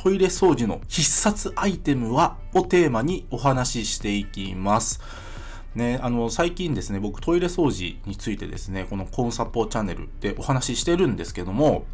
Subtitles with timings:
[0.00, 5.00] トイレ掃除の必殺アイテムはをテーマにお話ししていきます。
[5.74, 11.84] ね、あの、最近ですね、僕トイレ掃除についてですね、このコンサポーチャンネルでお話ししてるんですけども、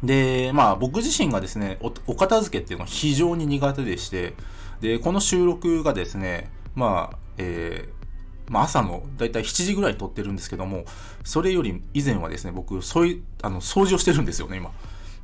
[0.00, 4.34] で、まあ僕自身がですね、おお片付けっていうのは非常に苦手でして、
[4.80, 10.84] で、この収録がですね、まあ、えーまあ、朝のだいたい7時ぐらい撮ってるんですけども、
[11.24, 14.70] それより以前はですね、僕、そういう、あの、掃除をしてるんですよね、今。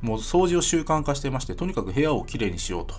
[0.01, 2.95] もう掃除を習慣化してまして、とにかく部屋をきれいにしようと。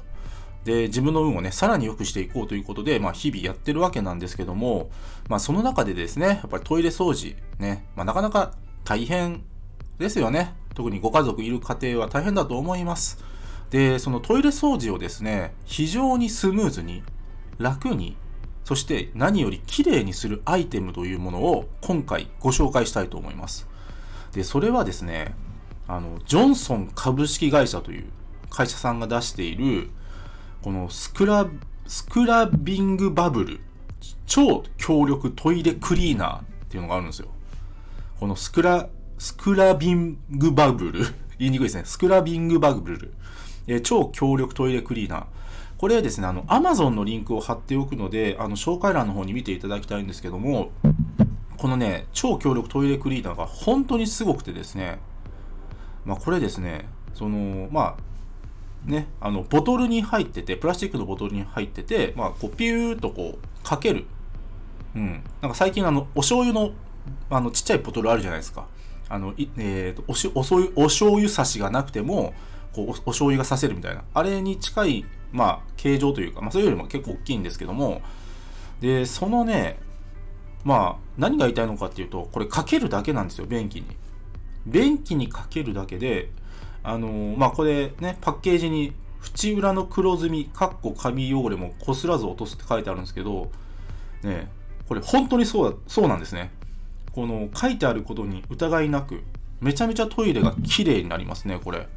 [0.64, 4.90] で、自分の運をね、さらに良くしていこうということで、まあ、日々やってるわけなんですけども、
[5.28, 8.52] まあ、その中でですね、やっぱりトイレ掃除、ね、まあ、なかなか
[8.84, 9.44] 大変
[9.98, 10.54] ですよね。
[10.74, 13.24] 特にご家族いる家庭は大変だと思います。
[13.70, 17.02] で、そのトイレ掃除をですね、非常にスムーズに、
[17.58, 18.16] 楽に、
[18.64, 23.68] そして何より綺麗にするアイテムというものを今回ご紹介したいと思います。
[24.32, 25.34] で、それはですね、
[25.88, 28.06] あの、ジョンソン株式会社という
[28.50, 29.90] 会社さんが出している、
[30.62, 31.46] このスクラ、
[31.86, 33.60] スクラビングバブル、
[34.26, 37.28] 超強力トイレクリーナーっていうのがあるんですよ。
[38.18, 41.04] このスクラ、スクラビングバブル
[41.38, 41.82] 言いにくいですね。
[41.84, 43.14] スクラビングバブル。
[43.66, 45.24] えー超強力トイレクリーナー。
[45.76, 50.70] これですね、あの、Amazon のリンクを貼っておくので、あの、紹介欄の方に見ていただきたいんですけども、
[51.58, 54.98] このね、超強力トイレクリーナーが本当にすごくてですね、
[56.06, 64.06] まあ、これですね、その、まあ、ね、あの、ボトルに入ってて、プラスチックのボトルに入ってて、まあ、こう、ピューっとこう、かける。
[64.94, 65.22] うん。
[65.42, 66.72] なんか最近、あの、お醤油の、
[67.28, 68.66] あの、ちっちゃいボトルあるじゃないですか。
[69.08, 72.32] あの、えーと、おし、お醤油、お醤油差しがなくても、
[72.72, 74.04] こう、おお醤油がさせるみたいな。
[74.14, 78.02] あれに近い、まあ、形状というか、まあ、それよりも結構大きいんですけども、
[78.80, 79.78] で、そのね、
[80.64, 83.84] まあ、何が言いたいのかっていうと、これかけるだけなんですよ、便器に。
[84.66, 86.30] 便器にかけるだけで、
[86.82, 88.92] あのーまあ、これね、パッケージに、
[89.34, 93.50] 縁裏の黒ずみ、かっこ紙汚れもこすらず落とすって書いてあるんですけど、
[94.22, 94.48] ね、
[94.88, 96.52] これ本当にそうだ、そうなんですね。
[97.12, 99.22] この書いてあることに疑いなく、
[99.60, 101.88] めちゃめちゃトイレが綺麗になりますね、これ。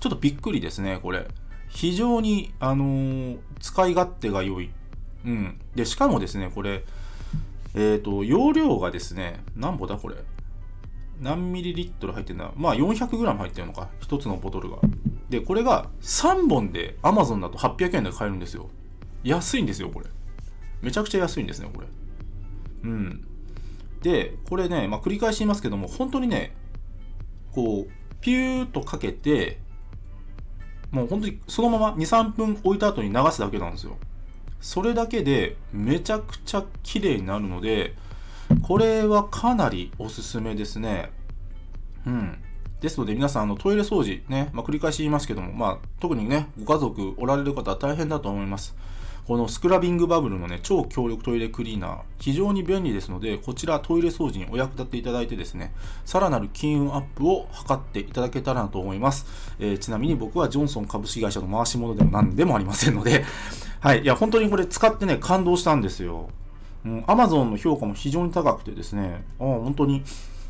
[0.00, 1.28] ちょっとびっくりですね、これ。
[1.68, 4.70] 非常に、あのー使い勝手が良い。
[5.24, 5.60] うん。
[5.74, 6.84] で、しかもですね、これ、
[7.74, 10.16] えっ、と、容量がですね、何ぼだこれ。
[11.20, 12.52] 何ミリリットル入ってんだ？
[12.56, 13.88] まあ 400g 入ってるのか。
[14.00, 14.78] 一つのボトルが。
[15.28, 18.68] で、これが3本で Amazon だと800円で買えるんですよ。
[19.24, 20.06] 安いんですよ、これ。
[20.82, 21.86] めちゃくちゃ安いんですね、これ。
[22.84, 23.26] うん。
[24.02, 26.54] で、これね、まあ、繰り返し言いますけども、本当にね、
[27.52, 27.90] こう、
[28.20, 29.58] ピューっとかけて、
[30.92, 33.96] もう本当にそのまま2、3分置いた後に流すだけなんですよ。
[34.60, 37.94] それだけでめちゃくちゃ綺麗になるので、
[38.66, 41.12] これはかなりおすすめですね。
[42.04, 42.36] うん。
[42.80, 48.74] ですので皆さん、あの、トイレ掃除ね、まあ、繰り返し言いますけども、まあ、特にね、ご家族おられる方は大変だと思います。
[49.24, 55.72] このスクラビングバブルのね、超強力トイレクリーナー、非常に便利ですので、こちらトイレ掃除にお役立ていただいてですね、
[56.04, 59.26] さらなる金運アップを図っていただけたらなと思います。
[59.60, 63.24] えーちなみに僕はジョンソン株式会社の回し物でも何でもありませんので、
[63.78, 64.02] はい。
[64.02, 66.30] いや、本当にこれ使ってね、感動したんですよ。
[66.86, 70.04] うん、Amazon の評価も非常に高くてですね、あ本当に、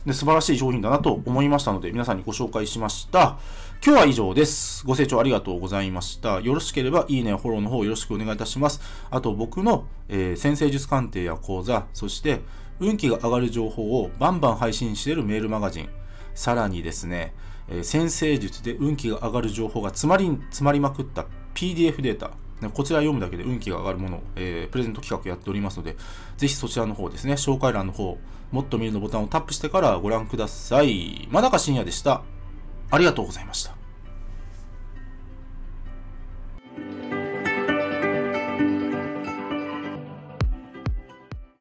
[0.05, 3.39] ね、素晴らしい商品だなと思いましたので、皆さんにご紹介しました。
[3.85, 4.85] 今日は以上です。
[4.87, 6.41] ご清聴ありがとうございました。
[6.41, 8.83] よろしければ、いいね、フォローの方よろしくお願いいたします。
[9.11, 12.43] あと、僕の、えー先生術鑑定や講座、そして、
[12.81, 15.89] 運気が上がる情報をバンバン配信しているメールマガジン、
[16.35, 17.33] さらにですね、
[17.69, 21.25] えー先生術で運気が上がる情報が詰まり、詰まりまくった
[21.55, 22.33] PDF データ、
[22.73, 25.97] こちら読むだけで運気が上がるもの、えープレゼント企画やっておりますので、
[26.37, 28.19] ぜひそちらの方ですね、紹介欄の方、
[28.51, 31.29] もっと見るのボタンをタップしてからご覧ください。
[31.31, 32.23] まだか深夜でした。
[32.91, 33.86] ありがとうございました。